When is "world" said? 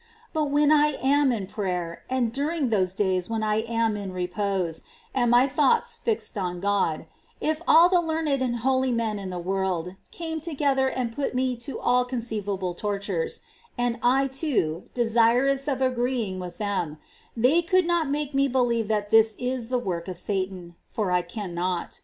9.37-9.93